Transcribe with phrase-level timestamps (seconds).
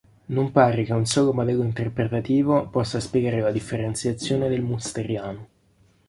[0.29, 5.47] Non pare che un solo modello interpretativo possa spiegare la differenziazione del Musteriano.